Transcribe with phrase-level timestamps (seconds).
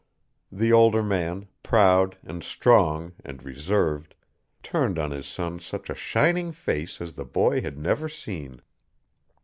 [0.51, 4.15] The older man, proud and strong and reserved,
[4.63, 8.63] turned on his son such a shining face as the boy had never seen.